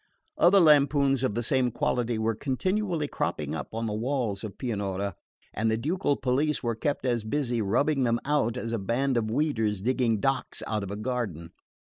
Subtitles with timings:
[0.39, 5.13] Other lampoons of the same quality were continually cropping up on the walls of Pianura,
[5.53, 9.29] and the ducal police were kept as busy rubbing them out as a band of
[9.29, 11.51] weeders digging docks out of a garden.